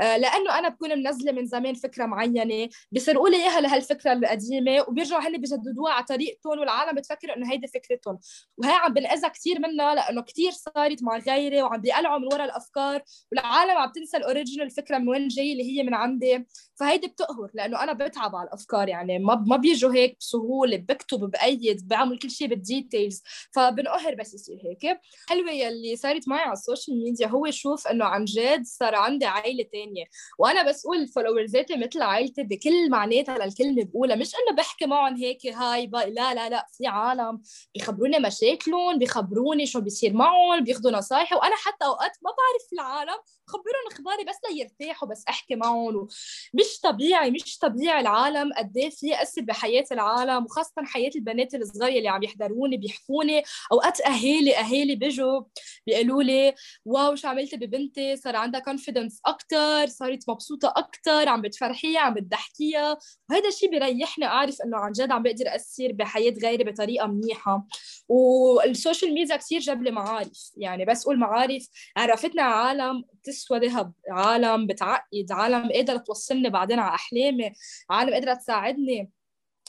آه 0.00 0.16
لأنه 0.16 0.58
أنا 0.58 0.68
بكون 0.68 0.98
منزلة 0.98 1.32
من 1.32 1.46
زمان 1.46 1.74
فكرة 1.74 2.06
معينة 2.06 2.68
بيسرقوا 2.92 3.28
لي 3.28 3.36
إياها 3.36 3.60
لهالفكرة 3.60 4.12
القديمة 4.12 4.84
وبيرجعوا 4.88 5.22
هن 5.28 5.36
بيجددوها 5.40 5.92
على 5.92 6.04
طريقتهم 6.04 6.58
والعالم 6.58 6.96
بتفكر 6.98 7.36
إنه 7.36 7.52
هيدي 7.52 7.66
فكرتهم. 7.66 8.18
وهي 8.58 8.72
عم 8.72 8.94
بنأذى 8.94 9.28
كثير 9.28 9.60
منها 9.60 9.94
لأنه 9.94 10.22
كثير 10.22 10.50
صارت 10.52 11.02
مع 11.02 11.18
غيري 11.18 11.62
وعم 11.62 11.80
بيقلعوا 11.80 12.18
من 12.18 12.24
ورا 12.32 12.44
الأفكار 12.44 13.02
والعالم 13.32 13.78
عم 13.78 13.92
تنسى 13.92 14.16
ال 14.16 14.22
original 14.22 14.70
فكرة 14.70 14.98
من 14.98 15.08
وين 15.08 15.28
جاي 15.42 15.52
اللي 15.52 15.78
هي 15.78 15.82
من 15.82 15.94
عندي. 15.94 16.46
فهيدي 16.80 17.06
بتقهر 17.06 17.50
لأنه 17.54 17.82
أنا 17.82 17.92
بتعب 17.92 18.36
على 18.36 18.48
الأفكار 18.48 18.88
يعني 18.88 19.18
ما 19.18 19.34
ما 19.34 19.56
بيجوا 19.56 19.94
هيك 19.94 20.16
بسهولة 20.20 20.76
بكتب 20.76 21.20
بأيد 21.20 21.88
بعمل 21.88 22.18
كل 22.18 22.30
شيء 22.30 22.48
بال 22.48 22.64
details 22.64 23.22
فبنقهر 23.54 24.14
بس 24.14 24.34
يصير 24.34 24.58
هيك. 24.64 25.00
حلوة 25.28 25.50
يلي 25.50 25.96
صارت 25.96 26.28
معي 26.28 26.40
على 26.40 26.52
ال 26.52 26.59
social 26.59 27.02
media 27.04 27.26
هو 27.26 27.50
شوف 27.50 27.86
إنه 27.86 28.04
عن 28.04 28.24
جد 28.24 28.64
صار 28.64 28.94
عندي 28.94 29.24
عائلة 29.26 29.64
تانية. 29.72 30.04
وأنا 30.38 30.68
بس 30.68 30.86
أقول 30.86 31.08
followers 31.08 31.64
اتي 31.64 31.76
مثل 31.76 32.02
عائلتي 32.02 32.42
بكل 32.42 32.90
معناتها 32.90 33.38
للكلمه 33.46 33.84
بقولها. 33.84 34.16
مش 34.16 34.32
إنه 34.34 34.56
بحكي 34.56 34.86
معهم 34.86 35.16
هيك 35.16 35.46
hi 35.46 35.86
bye 35.86 36.10
لا 36.10 36.34
لا 36.34 36.48
لا 36.48 36.66
في 36.72 36.86
عالم 36.86 37.42
بيخبروني 37.74 38.18
مشاكلهم 38.18 38.98
بيخبروني 38.98 39.66
شو 39.66 39.80
بيصير 39.80 40.12
معهم 40.12 40.64
بياخذوا 40.64 40.90
نصايحي. 40.90 41.34
وأنا 41.36 41.56
حتى 41.56 41.84
أوقات 41.84 42.12
ما 42.22 42.30
بعرف 42.30 42.72
العالم 42.72 43.22
خبرهم 43.46 43.86
إخباري 43.92 44.24
بس 44.24 44.36
ليرتاحوا 44.50 45.08
بس 45.08 45.24
أحكي 45.32 45.56
معهم 45.56 46.08
مش 46.54 46.80
طبيعي 46.82 47.30
مش 47.30 47.58
طبيعي 47.58 48.00
العالم 48.00 48.52
قد 48.52 48.76
إيه 48.76 48.90
فيي 48.90 49.06
أثر 49.08 49.42
بحياة 49.42 49.84
العالم 49.92 50.44
وخاصة 50.44 50.72
حياة 50.84 51.10
البنات 51.16 51.54
الصغار 51.54 51.88
اللي 51.88 52.08
عم 52.08 52.22
يحضروني 52.22 52.76
بيحكوني. 52.76 53.42
أوقات 53.72 54.00
أهالي 54.00 54.56
أهالي 54.56 54.94
بيجوا 54.94 55.42
بيقولوا 55.86 56.22
لي 56.22 56.54
wow 56.84 57.14
شو 57.14 57.28
عملتي 57.28 57.56
ببنتي؟ 57.56 58.16
صار 58.16 58.36
عندها 58.36 58.60
confidence 58.60 59.20
أكثر 59.26 59.86
صارت 59.86 60.30
مبسوطة 60.30 60.72
أكثر 60.76 61.28
عم 61.28 61.42
بتفرحيها 61.42 62.00
عم 62.00 62.14
بتضحكيها. 62.14 62.98
وهذا 63.30 63.48
الشيء 63.48 63.70
بيريحني 63.70 64.24
أعرف 64.24 64.56
إنه 64.64 64.76
عن 64.76 64.92
جد 64.92 65.10
عم 65.10 65.22
بقدر 65.22 65.54
اثر 65.54 65.92
بحياة 65.92 66.34
غيري 66.42 66.64
بطريقة 66.64 67.06
منيحة. 67.06 67.66
وال 68.08 68.35
social 68.35 69.14
media 69.14 69.36
كثير 69.36 69.60
جاب 69.60 69.82
لي 69.82 69.90
معارف 69.90 70.52
يعني 70.56 70.84
بس 70.84 71.02
أقول 71.02 71.18
معارف 71.18 71.68
عرفتنا 71.96 72.42
عالم 72.42 73.04
تسوى 73.24 73.58
ذهب 73.58 73.92
عالم 74.10 74.66
بتعقد 74.66 75.26
عالم 75.30 75.72
قادرة 75.72 75.96
توصلني 75.96 76.50
بعدين 76.50 76.78
على 76.78 76.94
أحلامي 76.94 77.52
عالم 77.90 78.14
قادرة 78.14 78.34
تساعدني. 78.34 79.10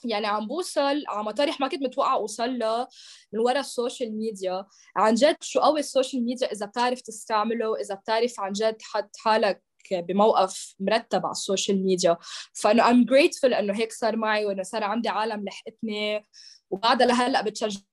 يعني 0.06 0.28
عم 0.28 0.48
بوصل 0.48 1.04
على 1.08 1.24
مطارح 1.24 1.60
ما 1.60 1.68
كنت 1.68 1.84
متوقعة 1.84 2.14
أوصل 2.14 2.60
لها 2.60 2.88
من 3.34 3.40
وراء 3.40 3.60
ال 3.60 3.68
social 3.68 4.18
media. 4.18 4.66
عن 4.96 5.14
جد 5.14 5.38
شو 5.42 5.60
قوي 5.60 5.80
ال 5.80 5.86
social 5.86 6.26
media؟ 6.26 6.52
إذا 6.52 6.66
بتعرف 6.66 7.02
تستعمله 7.02 7.76
إذا 7.82 7.96
بتعرف 7.96 8.40
عن 8.40 8.52
جد 8.52 8.74
تحط 8.74 9.18
حالك 9.18 9.64
بموقف 9.92 10.76
مرتب 10.80 11.26
على 11.26 11.32
ال 11.32 11.39
social 11.39 11.84
media. 11.84 12.18
فأنا 12.54 12.84
I'm 12.84 13.06
grateful 13.06 13.54
إنه 13.54 13.74
هيك 13.74 13.92
صار 13.92 14.16
معي 14.16 14.46
وإنه 14.46 14.64
صار 14.64 14.84
عندي 14.84 15.10
عالم 15.10 15.46
لحقتني. 15.46 16.26
وبعدها 16.70 17.08
لهلأ 17.08 17.42
بتشجعني 17.42 17.84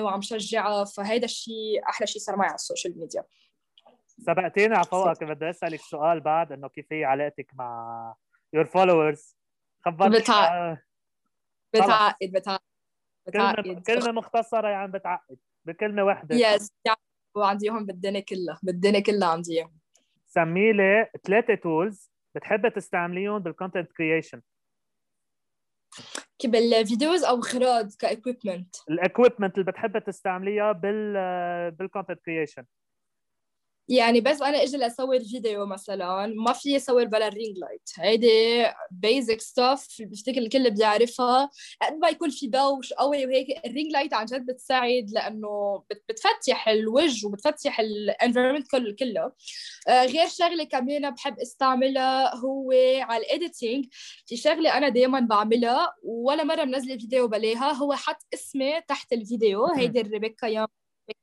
وعم 0.00 0.20
شجعها 0.22 0.84
فهيدا 0.84 1.24
الشيء 1.24 1.88
أحلى 1.88 2.06
شيء 2.06 2.22
صار 2.22 2.36
معي 2.36 2.48
على 2.48 2.54
ال 2.54 2.60
social 2.60 2.98
media. 2.98 3.24
سبقتيني 4.26 4.74
على 4.74 4.84
فوقك 4.84 5.24
بدي 5.24 5.50
أسألك 5.50 5.80
سؤال 5.80 6.20
بعد 6.20 6.52
إنه 6.52 6.68
كيف 6.68 6.92
هي 6.92 7.04
علاقتك 7.04 7.50
مع 7.54 8.14
your 8.52 8.64
followers 8.64 9.36
خبرني 9.84 10.18
بتعقد 10.18 10.78
بتعقد 11.74 12.16
بتعقد 12.32 12.62
كلمة 13.32 13.82
كلمة 13.86 14.12
مختصرة 14.12 14.68
يعني 14.68 14.92
بتعقد 14.92 15.38
بكلمة 15.64 16.02
واحدة 16.02 16.36
yes 16.36 16.72
يعني 16.84 16.98
وعنديهم 17.36 17.86
بالدنيا 17.86 18.20
كلها 18.20 18.60
بالدنيا 18.62 19.00
كلها 19.00 19.28
عنديهم 19.28 19.78
سمي 20.26 20.72
لي 20.72 21.10
ثلاثة 21.26 21.54
tools 21.54 22.12
بتحبي 22.34 22.70
تستعمليهم 22.70 23.38
بال 23.38 23.50
content 23.50 23.92
creation 23.92 24.42
بال 26.44 26.64
videos 26.64 27.24
أو 27.24 27.40
اخراج 27.40 27.94
ك 27.98 28.06
equipment 28.06 28.76
ال 28.90 28.97
equipment 28.97 29.58
اللي 29.58 29.72
بتحبي 29.72 30.00
تستعمليها 30.00 30.72
بال 30.72 31.70
بال 31.70 31.81
content 31.81 32.20
creation 32.20 32.64
يعني 33.88 34.20
بس 34.20 34.42
أنا 34.42 34.62
إجي 34.62 34.76
لأصور 34.76 35.20
فيديو 35.20 35.66
مثلا 35.66 36.26
ما 36.26 36.52
في 36.52 36.76
أصور 36.76 37.04
بلا 37.04 37.28
ال 37.28 37.34
ring 37.34 37.58
light 37.58 37.90
هيدي 37.98 38.64
basic 38.90 39.40
stuff 39.40 39.86
بفتكر 40.00 40.38
الكل 40.38 40.70
بيعرفها. 40.70 41.50
قد 41.82 41.92
ما 42.02 42.08
يكون 42.08 42.30
في 42.30 42.46
دوش 42.46 42.92
قوي 42.92 43.26
وهيك 43.26 43.66
ال 43.66 43.71
ring 43.71 43.92
light 43.92 44.14
عن 44.14 44.26
جد 44.26 44.46
بتساعد 44.46 45.10
لأنه 45.12 45.82
بتفتح 46.08 46.68
الوجه 46.68 47.26
وبتفتح 47.26 47.80
ال 47.80 47.88
environment 47.88 48.70
كله 48.70 48.92
كله. 48.92 49.32
آه 49.88 50.04
غير 50.06 50.28
شغلة 50.28 50.64
كمان 50.64 51.10
بحب 51.10 51.38
أستعملها 51.40 52.36
هو 52.36 52.72
على 53.00 53.24
ال 53.24 53.32
editing 53.32 53.86
في 54.26 54.36
شغلة 54.36 54.76
أنا 54.78 54.88
دائما 54.88 55.20
بعملها 55.20 55.94
ولا 56.02 56.44
مرة 56.44 56.64
منزلة 56.64 56.98
فيديو 56.98 57.28
بلاها 57.28 57.72
هو 57.72 57.92
حط 57.94 58.22
اسمي 58.34 58.80
تحت 58.80 59.12
الفيديو. 59.12 59.66
هيدي 59.66 60.00
الريبيكا 60.00 60.46
يام 60.46 60.68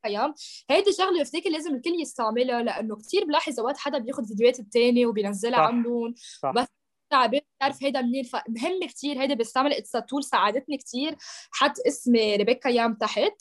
أيام 0.06 0.34
هيدي 0.70 0.92
شغلة 0.94 1.22
بفتكر 1.22 1.50
لازم 1.50 1.76
الكل 1.76 2.02
يستعملها 2.02 2.64
لأنه 2.64 2.96
كثير 2.96 3.26
بلاحظ 3.26 3.60
أوقات 3.60 3.78
حدا 3.78 3.98
بياخذ 3.98 4.28
فيديوهات 4.28 4.60
الثاني 4.60 5.06
وبينزلها 5.06 5.60
عندهم 5.60 6.14
بس 6.56 6.68
تعبان 7.10 7.42
بتعرف 7.58 7.84
هيدا 7.84 8.02
منين؟ 8.02 8.24
فمهم 8.24 8.88
كثير 8.88 9.22
هيدا 9.22 9.36
بستعمل 9.36 9.74
it's 9.74 9.92
tool 9.92 10.24
ساعدتني 10.24 10.78
كثير 10.78 11.16
حط 11.52 11.74
اسمي 11.88 12.36
ريبيكا 12.36 12.70
يام 12.70 12.94
تحت. 12.94 13.34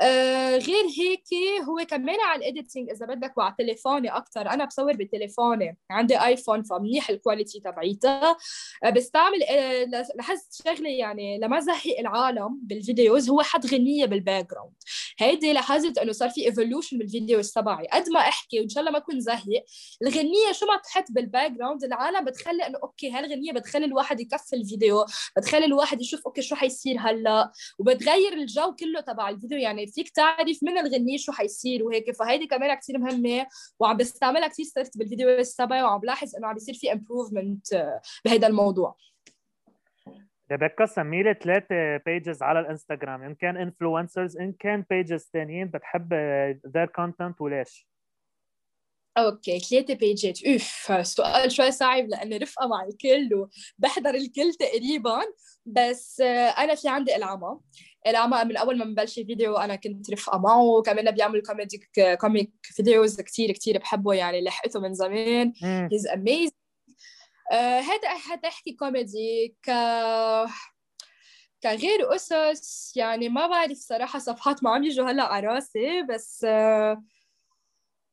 آه 0.00 0.56
غير 0.56 0.84
هيك 0.98 1.24
هو 1.68 1.86
كمان 1.86 2.20
على 2.20 2.38
ال 2.38 2.44
editing 2.44 2.90
إذا 2.90 3.06
بدك 3.06 3.38
وعلى 3.38 3.54
تليفوني 3.58 4.08
أكثر 4.08 4.50
أنا 4.50 4.64
بصور 4.64 4.92
بتليفوني 4.92 5.78
عندي 5.90 6.24
ايفون 6.24 6.62
فمنيح 6.62 7.10
ال 7.10 7.16
quality 7.16 7.60
تبعيتها 7.60 8.36
آه 8.84 8.90
بستعمل 8.90 9.42
آه 9.42 9.84
لاحظت 10.14 10.62
شغلة 10.64 10.90
يعني 10.90 11.38
لما 11.38 11.60
زهق 11.60 11.98
العالم 11.98 12.60
بال 12.62 12.77
videos. 12.77 13.30
هو 13.30 13.42
حط 13.42 13.66
غنية 13.66 14.06
بال 14.06 14.50
background 14.50 14.72
هيدي 15.22 15.52
لاحظت 15.52 15.98
إنه 15.98 16.12
صار 16.12 16.30
في 16.30 16.46
evolution 16.46 16.98
بال 16.98 17.11
videos 17.11 17.50
تبعي 17.52 17.86
قد 17.92 18.08
ما 18.08 18.20
أحكي 18.20 18.60
وإن 18.60 18.68
شاء 18.68 18.80
الله 18.80 18.92
ما 18.92 18.98
أكون 18.98 19.20
زهق 19.20 19.64
الغنية 20.02 20.52
شو 20.52 20.66
ما 20.66 20.76
تحط 20.76 21.04
بال 21.10 21.52
background 21.52 21.84
العالم 21.84 22.24
بتخلي 22.24 22.66
إنه 22.66 22.78
okay 22.82 23.10
هالغنية 23.10 23.52
بتخلي 23.52 23.84
الواحد 23.84 24.20
يكفي 24.20 24.56
الفيديو 24.56 25.04
بتخلي 25.36 25.64
الواحد 25.64 26.00
يشوف 26.00 26.20
okay 26.26 26.42
شو 26.42 26.54
حيصير 26.54 26.96
هلأ 26.98 27.52
وبتغير 27.78 28.32
الجو 28.32 28.74
كله 28.74 29.00
تبع 29.00 29.28
الفيديو. 29.28 29.58
يعني 29.58 29.86
فيك 29.86 30.08
تعرف 30.10 30.58
من 30.62 30.78
الغنية 30.78 31.16
شو 31.16 31.32
حيصير 31.32 31.84
وهيك. 31.84 32.10
فهيدي 32.16 32.46
كمان 32.46 32.74
كثير 32.74 32.98
مهمة 32.98 33.46
وعم 33.80 33.96
بستعملها 33.96 34.48
كثير 34.48 34.66
صرت 34.66 34.98
بالفيديو 34.98 35.42
تبعي 35.58 35.82
وعم 35.82 36.00
بلاحظ 36.00 36.36
إنه 36.36 36.46
عم 36.46 36.54
بيصير 36.54 36.74
في 36.74 36.92
improvement 36.92 37.72
آه، 37.72 38.00
بهذا 38.24 38.46
الموضوع. 38.46 38.96
ريبيكا 40.52 40.86
سمي 40.86 41.22
لي 41.22 41.34
ثلاثة 41.34 41.96
pages 41.96 42.42
على 42.42 42.60
الانستغرام 42.60 43.22
إن 43.22 43.34
كان 43.34 43.56
influencers 43.56 44.36
إن 44.36 44.52
كان 44.52 44.84
pages 44.90 45.30
ثانيين 45.32 45.66
بتحب 45.68 46.14
their 46.74 46.86
content 46.86 47.40
وليش؟ 47.40 47.90
okay 49.18 49.58
ثلاثة 49.58 49.94
page 49.94 50.34
ات 50.34 50.44
أوف 50.44 51.06
سؤال 51.06 51.52
شوي 51.52 51.70
صعب 51.70 52.08
لأني 52.08 52.36
رفقة 52.36 52.68
مع 52.68 52.84
الكل 52.84 53.34
وبحضر 53.34 54.14
الكل 54.14 54.54
تقريبا. 54.54 55.20
بس 55.66 56.20
أنا 56.58 56.74
في 56.74 56.88
عندي 56.88 57.16
العمى 57.16 57.58
العمى 58.06 58.44
من 58.44 58.56
أول 58.56 58.78
ما 58.78 58.84
ببلش 58.84 59.14
فيديو 59.14 59.56
أنا 59.56 59.76
كنت 59.76 60.10
رفقة 60.10 60.38
معه. 60.38 60.82
كمان 60.82 61.10
بيعمل 61.10 61.42
comedy 61.42 61.80
comic 62.20 62.52
videos 62.62 63.20
كثير 63.20 63.52
كثير 63.52 63.78
بحبه 63.78 64.14
يعني 64.14 64.40
لحقته 64.40 64.80
من 64.80 64.94
زمان. 64.94 65.52
he's 65.62 66.06
amazing 66.06 66.52
هذا 67.56 68.08
حتى 68.08 68.48
أحكي 68.48 68.72
كوميدي 68.72 69.56
ك 69.62 69.70
كغير 71.62 72.04
قصص 72.12 72.96
يعني 72.96 73.28
ما 73.28 73.46
بعرف 73.46 73.78
صراحة 73.78 74.18
صفحات 74.18 74.64
ما 74.64 74.70
عم 74.70 74.84
يجوا 74.84 75.10
هلأ 75.10 75.22
على 75.22 75.46
راسي 75.46 76.02
بس 76.02 76.46
uh, 76.46 76.98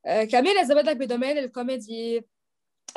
آه، 0.08 0.24
كمان 0.24 0.58
إذا 0.58 0.82
بدك 0.82 0.98
بدومين 0.98 1.38
الكوميدي. 1.38 2.28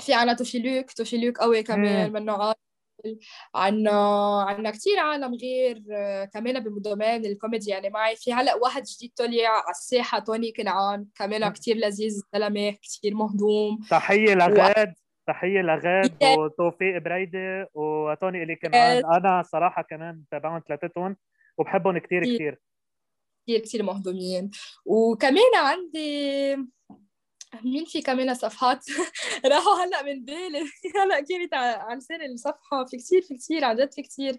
في 0.01 0.15
عنا 0.15 0.33
توشيلوك 0.35 0.93
توشيلوك 0.93 1.39
قوي 1.39 1.63
كمان 1.63 2.13
منه 2.13 2.33
عادل 2.33 3.19
عنا 3.55 4.43
عنا 4.43 4.71
كثير 4.71 4.99
عالم 4.99 5.35
غير 5.35 5.83
آه، 5.93 6.25
كمان 6.25 6.61
بدومين 6.61 7.27
الكوميدي. 7.27 7.71
يعني 7.71 7.91
معي 7.91 8.17
في 8.17 8.33
هلأ 8.33 8.55
واحد 8.55 8.83
جديد 8.83 9.13
طلع 9.17 9.49
على 9.49 9.71
الساحة 9.71 10.19
توني 10.19 10.53
كنعان. 10.53 11.07
كمان 11.15 11.49
كثير 11.53 11.77
لذيذ 11.77 12.23
زلمة 12.35 12.71
كثير 12.83 13.15
مهضوم. 13.15 13.79
تحية 13.91 14.35
لغاد. 14.35 14.95
و... 15.31 15.33
تحية 15.33 15.61
لغاد 15.61 16.39
وتوفيق 16.39 16.99
بريدي 16.99 17.65
وتوني 17.75 18.43
الي 18.43 18.57
كمان. 18.57 19.05
أنا 19.05 19.43
صراحة 19.43 19.83
كمان 19.83 20.25
تابعهم 20.31 20.63
ثلاثتهم 20.69 21.17
وبحبهم 21.59 21.99
كثير 21.99 22.25
كثير 22.25 22.59
كثير 23.47 23.61
كثير 23.61 23.83
مهضومين. 23.83 24.51
وكمان 24.85 25.55
عندي 25.57 26.57
مين 27.65 27.85
في 27.85 28.03
كمان 28.03 28.35
صفحات؟ 28.35 28.85
راحوا 29.53 29.85
هلأ 29.85 30.03
من 30.03 30.25
بالي. 30.25 30.61
هلأ 31.03 31.21
كانت 31.21 31.55
على 31.55 31.99
لسان 31.99 32.23
الصفحة؟ 32.23 32.85
في 32.85 32.97
كثير 32.97 33.23
في 33.23 33.35
كثير 33.35 33.65
عن 33.65 33.77
جد 33.77 33.93
في 33.93 34.03
كثير 34.03 34.33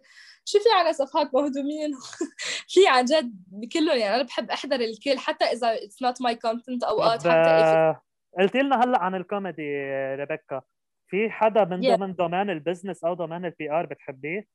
شو 0.46 0.60
في 0.60 0.70
على 0.80 0.94
صفحات 0.94 1.34
مهضومين؟ 1.34 1.92
في 2.74 2.88
عن 2.88 3.06
جد 3.06 3.34
كلهم 3.74 3.98
يعني. 3.98 4.16
أنا 4.16 4.24
بحب 4.24 4.52
أحضر 4.52 4.76
الكل 4.76 5.18
حتى 5.18 5.46
إذا 5.46 5.74
it's 5.74 6.02
not 6.02 6.22
my 6.22 6.36
content 6.36 6.84
أوقات 6.84 7.20
حتى 7.20 7.30
آه، 7.30 8.02
قلت 8.40 8.56
لنا 8.56 8.84
هلأ 8.84 9.00
عن 9.00 9.16
الكوميدي 9.16 9.86
ريبيكا. 10.16 10.62
في 11.12 11.30
حدا 11.30 11.66
من 11.66 11.84
yeah. 11.84 11.96
ضمن 11.96 12.16
domain 12.16 12.50
ال 12.50 12.56
business 12.56 13.04
أو 13.04 13.14
domain 13.14 13.46
ال 13.46 13.72
PR 13.72 13.86
بتحبيه؟ 13.86 14.48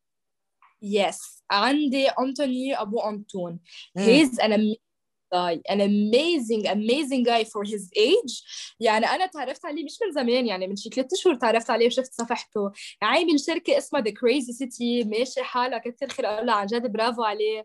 yes 0.82 1.44
عندي 1.50 2.08
انتوني 2.08 2.80
أبو 2.80 3.00
أنطون. 3.00 3.58
he's 3.96 4.40
an 4.40 4.74
guy. 5.34 5.56
An 5.72 5.80
amazing 5.80 6.66
amazing 6.66 7.22
guy 7.24 7.44
for 7.44 7.64
his 7.64 7.90
age. 7.96 8.44
يعني 8.80 9.06
أنا 9.06 9.26
تعرفت 9.26 9.66
عليه 9.66 9.84
مش 9.84 9.98
من 10.06 10.12
زمان 10.12 10.46
يعني 10.46 10.66
من 10.66 10.76
شي 10.76 10.88
ثلاث 10.88 11.12
أشهر 11.12 11.34
تعرفت 11.34 11.70
عليه 11.70 11.86
وشفت 11.86 12.12
صفحته. 12.12 12.72
عامل 13.02 13.40
شركه 13.40 13.78
اسمها 13.78 14.02
The 14.02 14.10
Crazy 14.10 14.52
City 14.52 15.04
ماشي 15.04 15.42
حالها 15.42 15.78
كثير 15.78 16.08
خير. 16.08 16.40
الله 16.40 16.52
عن 16.52 16.66
جد 16.66 16.92
برافو 16.92 17.22
عليه. 17.24 17.64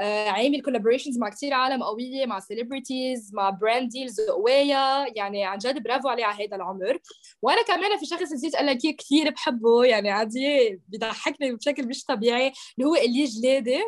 عامل 0.00 0.62
collaborations 0.62 1.18
مع 1.18 1.28
كثير 1.28 1.54
عالم 1.54 1.82
قوية 1.82 2.26
مع 2.26 2.40
celebrities 2.40 3.34
مع 3.34 3.50
brand 3.50 3.88
deals 3.88 4.20
قويه 4.20 5.06
يعني 5.16 5.44
عن 5.44 5.58
جد 5.58 5.82
برافو 5.82 6.08
عليه 6.08 6.24
على 6.24 6.46
هذا 6.46 6.56
العمر. 6.56 6.98
وأنا 7.42 7.62
كمان 7.62 7.98
في 7.98 8.06
شخص 8.06 8.32
نسيت 8.32 8.56
قال 8.56 8.66
لك 8.66 8.78
كثير 8.78 9.30
بحبه. 9.30 9.84
يعني 9.84 10.10
عادي 10.10 10.80
بيضحكني 10.88 11.52
بشكل 11.52 11.86
مش 11.88 12.04
طبيعي. 12.04 12.52
اللي 12.78 12.88
هو 12.90 12.96
اللي 12.96 13.24
جلادي. 13.24 13.80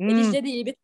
اللي 0.00 0.22
جلادي 0.30 0.60
اللي 0.60 0.74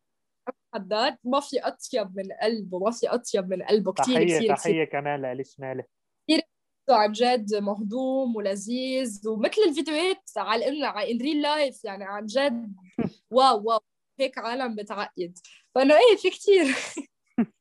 حداد. 0.73 1.17
ما 1.23 1.39
في 1.39 1.59
أطيب 1.59 2.17
من 2.17 2.31
قلبه 2.41 2.79
ما 2.79 2.91
في 2.91 3.07
أطيب 3.07 3.49
من 3.49 3.63
قلبه. 3.63 3.93
كثير 3.93 4.23
كثير 4.23 4.39
تحيه 4.39 4.53
تحية 4.55 4.83
كمان 4.83 5.21
لالي 5.21 5.43
شمالي. 5.43 5.83
كثير 6.27 6.41
عن 6.89 7.11
جد 7.11 7.55
مهضوم 7.55 8.35
ولذيذ. 8.35 9.27
ومثل 9.27 9.61
الفيديوهات 9.67 10.29
على 10.37 10.85
على 10.85 11.11
in 11.11 11.17
real 11.21 11.41
life 11.41 11.85
يعني 11.85 12.03
عن 12.03 12.25
جد. 12.25 12.73
wow 13.31 13.63
wow. 13.63 13.79
هيك 14.21 14.37
عالم 14.37 14.75
بتعقد. 14.75 15.33
فإنه 15.75 15.95
إيه 15.95 16.17
في 16.17 16.29
كثير 16.29 16.65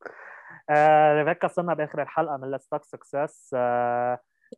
آه، 0.71 1.15
ريبيكا 1.15 1.49
صرنا 1.49 1.75
بآخر 1.75 2.03
الحلقة 2.03 2.37
من 2.37 2.55
Let's 2.55 2.71
Talk 2.71 2.85
Success 2.85 3.55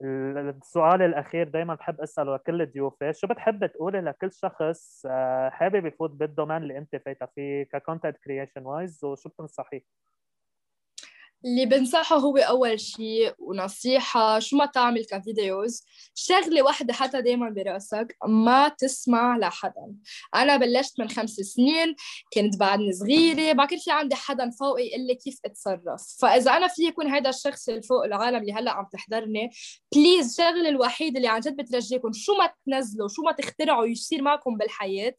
السؤال 0.02 1.02
الأخير 1.02 1.48
دائما 1.48 1.74
بحب 1.74 2.00
أسأله 2.00 2.34
لكل 2.34 2.66
ضيوفي. 2.66 3.12
شو 3.12 3.26
بتحب 3.26 3.66
تقولي 3.66 4.00
لكل 4.00 4.32
شخص 4.32 5.06
آه، 5.06 5.50
حابب 5.50 5.86
يفوت 5.86 6.10
بال 6.10 6.22
domain 6.22 6.56
اللي 6.56 6.78
أنت 6.78 6.96
فايتة 6.96 7.26
فيه 7.26 7.62
ك 7.62 7.69
content 7.69 8.16
creation 8.16 8.66
wise 8.66 9.04
وشو 9.04 9.28
بتنصحيه؟ 9.28 9.80
اللي 11.44 11.66
بنصحه 11.66 12.16
هو 12.16 12.36
أول 12.36 12.80
شيء 12.80 13.34
ونصيحة 13.38 14.38
شو 14.38 14.56
ما 14.56 14.66
تعمل 14.66 15.04
ك 15.04 15.14
videos. 15.14 15.84
شغلة 16.14 16.62
واحدة 16.62 16.92
حتى 16.92 17.22
دايما 17.22 17.50
براسك 17.50 18.16
ما 18.28 18.68
تسمع 18.68 19.36
لحدا. 19.36 19.94
أنا 20.34 20.56
بلشت 20.56 21.00
من 21.00 21.08
خمس 21.08 21.30
سنين 21.30 21.94
كنت 22.34 22.56
بعدني 22.56 22.92
صغيرة 22.92 23.52
بعد 23.52 23.68
في 23.68 23.90
عندي 23.90 24.14
حدا 24.14 24.50
فوقي 24.50 24.86
يقول 24.86 25.06
لي 25.06 25.14
كيف 25.14 25.38
أتصرف. 25.44 26.02
فإذا 26.20 26.56
أنا 26.56 26.68
في 26.68 26.82
يكون 26.82 27.06
هذا 27.06 27.30
الشخص 27.30 27.68
اللي 27.68 27.82
فوق 27.82 28.04
العالم 28.04 28.40
اللي 28.40 28.52
هلأ 28.52 28.70
عم 28.70 28.86
تحضرني 28.92 29.50
please 29.94 30.30
الشغلة 30.30 30.68
الوحيد 30.68 31.16
اللي 31.16 31.28
عن 31.28 31.40
جد 31.40 31.56
بترجيكم. 31.56 32.12
شو 32.12 32.34
ما 32.34 32.50
تنزلوا 32.66 33.08
شو 33.08 33.22
ما 33.22 33.32
تخترعوا 33.32 33.86
يصير 33.86 34.22
معكم 34.22 34.56
بالحياة. 34.56 35.14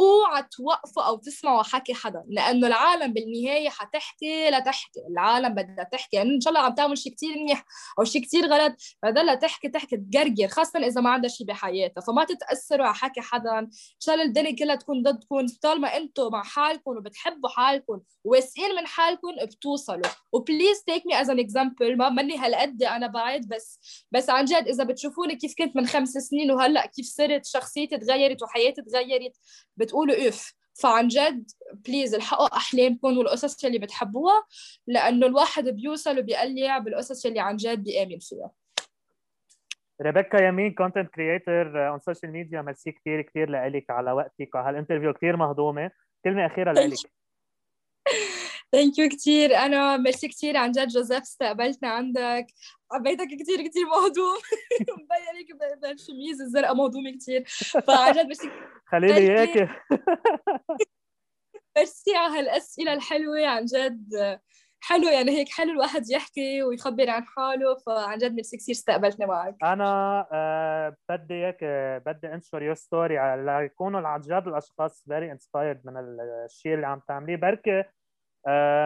أوعى 0.00 0.42
توقفوا 0.42 1.02
أو 1.02 1.16
تسمعوا 1.16 1.62
حكي 1.62 1.94
حدا 1.94 2.24
لأنه 2.28 2.66
العالم 2.66 3.12
بالنهاية 3.12 3.68
حتحكي 3.68 4.50
لتحكي 4.50 5.00
العالم 5.10 5.54
بدها 5.54 5.84
تحكي 5.92 6.16
يعني 6.16 6.30
إن 6.34 6.40
شاء 6.40 6.52
الله 6.52 6.64
عم 6.64 6.74
تعمل 6.74 6.98
شيء 6.98 7.14
كثير 7.14 7.30
منيح 7.38 7.64
أو 7.98 8.04
شيء 8.04 8.22
كثير 8.22 8.46
غلط 8.46 8.72
بدها 9.02 9.34
تحكي 9.34 9.68
تحكي 9.68 9.96
تقرقر 9.96 10.48
خاصة 10.48 10.78
إذا 10.78 11.00
ما 11.00 11.10
عندها 11.10 11.28
شيء 11.28 11.46
بحياتها 11.46 12.00
فما 12.00 12.24
تتأثروا 12.24 12.86
على 12.86 12.94
حكي 12.94 13.20
حدا 13.20 13.58
إن 13.58 13.70
شاء 13.98 14.14
الله 14.14 14.26
الدنيا 14.26 14.56
كلها 14.56 14.74
تكون 14.74 15.02
ضدكم 15.02 15.46
طالما 15.62 15.96
أنتم 15.96 16.28
مع 16.32 16.42
حالكم 16.42 16.90
وبتحبوا 16.90 17.48
حالكم 17.48 18.00
واثقين 18.24 18.74
من 18.76 18.86
حالكم 18.86 19.28
بتوصلوا. 19.42 20.10
و 20.32 20.39
please 20.39 20.82
take 20.86 21.06
me 21.06 21.20
as 21.20 21.30
an 21.30 21.38
example 21.38 21.96
ما 21.96 22.08
مني 22.08 22.38
هالقد 22.38 22.82
أنا 22.82 23.06
بعد 23.06 23.48
بس 23.48 23.78
بس 24.12 24.30
عن 24.30 24.44
جد 24.44 24.68
إذا 24.68 24.84
بتشوفوني 24.84 25.36
كيف 25.36 25.54
كنت 25.58 25.76
من 25.76 25.86
خمس 25.86 26.08
سنين 26.08 26.50
وهلأ 26.50 26.86
كيف 26.86 27.06
صرت 27.06 27.46
شخصيتي 27.46 27.98
تغيرت 27.98 28.42
وحياتي 28.42 28.82
تغيرت 28.82 29.36
بتقولوا 29.90 30.28
اف 30.28 30.54
فعن 30.82 31.08
جد 31.08 31.50
please 31.72 32.14
الحقوا 32.14 32.56
أحلامكم 32.56 33.18
والقصص 33.18 33.64
اللي 33.64 33.78
بتحبوها 33.78 34.44
لأنه 34.86 35.26
الواحد 35.26 35.68
بيوصل 35.68 36.18
وبيقلع 36.18 36.78
بالقصص 36.78 37.26
اللي 37.26 37.40
عن 37.40 37.56
جد 37.56 37.84
بيآمن 37.84 38.18
فيها. 38.18 38.50
ريبيكا 40.02 40.42
يمين 40.42 40.74
content 40.74 41.10
creator 41.14 41.88
on 41.88 42.00
social 42.00 42.32
media 42.32 42.62
merci 42.62 42.92
كثير 42.92 43.22
كثير 43.22 43.50
لك 43.50 43.90
على 43.90 44.12
وقتك 44.12 44.54
وعلى 44.54 44.68
هال 44.68 44.76
interview 44.76 45.12
كثير 45.12 45.36
مهضومة. 45.36 45.90
كلمة 46.24 46.46
أخيرة 46.46 46.72
لك 46.72 46.92
thank 48.72 48.98
you 48.98 49.08
كثير 49.08 49.56
أنا 49.56 49.96
ميرسي 49.96 50.28
كثير 50.28 50.56
عن 50.56 50.70
جد 50.72 50.88
جوزيف 50.88 51.20
استقبلتنا 51.22 51.88
عندك. 51.88 52.46
حبيتك 52.92 53.26
كثير 53.26 53.68
كثير 53.68 53.86
مهضوم. 53.86 54.38
مبين 54.80 55.36
هيك 55.36 55.80
بالشميز 55.82 56.40
الزرقاء 56.40 56.74
مهضومه 56.74 57.10
كثير 57.10 57.44
فعن 57.86 58.12
جد 58.12 58.26
ميرسي 58.26 58.50
خليلي 58.92 59.16
اياك 59.18 59.68
ميرسي 61.76 62.16
على 62.16 62.38
هالأسئلة 62.38 62.92
الحلوة 62.92 63.46
عن 63.46 63.64
جد. 63.64 64.38
حلو 64.82 65.08
يعني 65.08 65.30
هيك 65.30 65.48
حلو 65.48 65.70
الواحد 65.70 66.10
يحكي 66.10 66.62
ويخبر 66.62 67.10
عن 67.10 67.24
حاله. 67.24 67.76
فعن 67.86 68.18
جد 68.18 68.34
ميرسي 68.34 68.56
كثير 68.56 68.74
استقبلتني 68.74 69.26
معك. 69.26 69.56
أنا 69.62 70.26
آه 70.32 70.96
بدي 71.08 71.54
آه 71.62 71.98
بدي 71.98 72.34
انشر 72.34 72.62
your 72.62 72.74
story 72.74 73.44
ليكونوا 73.44 74.08
عن 74.08 74.20
جد 74.20 74.44
الأشخاص 74.46 75.04
very 75.08 75.32
inspired 75.32 75.80
من 75.84 75.96
الشيء 75.96 76.74
اللي 76.74 76.86
عم 76.86 77.00
تعمليه. 77.08 77.36
بركي 77.36 77.84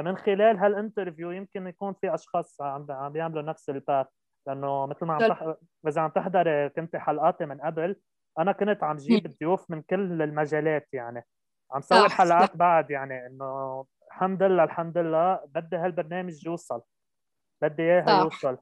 من 0.05 0.17
خلال 0.17 0.57
هال 0.59 0.72
interview 0.72 1.31
يمكن 1.31 1.67
يكون 1.67 1.95
في 2.01 2.15
أشخاص 2.15 2.61
عم 2.61 2.87
عم 2.91 3.13
بيعملوا 3.13 3.43
نفس 3.43 3.71
ال 3.71 3.77
path. 3.77 4.07
لأنه 4.47 4.87
مثل 4.87 5.07
ما 5.07 5.15
عم 5.15 5.29
تح... 5.29 5.55
إذا 5.89 6.01
عم 6.01 6.11
تحضر 6.11 6.69
كنت 6.69 6.97
حلقاتي 6.97 7.47
من 7.47 7.61
قبل 7.61 7.97
أنا 8.39 8.53
كنت 8.53 8.85
عم 8.85 8.97
جيب 8.97 9.37
ضيوف 9.41 9.71
من 9.71 9.83
كل 9.83 10.23
المجالات 10.23 10.89
يعني. 10.93 11.25
عم 11.73 11.81
صور 11.81 12.09
حلقات 12.09 12.57
بعد 12.57 12.91
يعني 12.91 13.27
إنه 13.27 13.85
الحمد 14.09 14.43
لله 14.43 14.65
الحمد 14.65 14.99
لله 14.99 15.41
بدي 15.47 15.77
هالبرنامج 15.77 16.47
يوصل. 16.47 16.83
بدي 17.63 17.83
اياه 17.83 18.23
يوصل. 18.23 18.59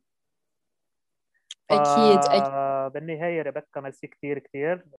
أكيد 1.70 2.24
أكيد 2.24 2.92
بالنهاية 2.92 3.42
ريبيكا 3.42 3.80
ميرسي 3.80 4.06
كثير 4.06 4.38
كثير 4.38 4.86